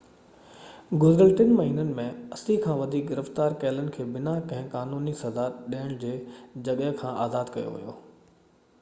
[1.01, 2.05] گذريل 3 مهينن ۾
[2.39, 6.15] 80 کان وڌيڪ گرفتار ڪيلن کي بنا ڪنهن قانوني سزا ڏيڻ جي
[6.55, 7.95] جڳهه کان آزاد ڪيو ويو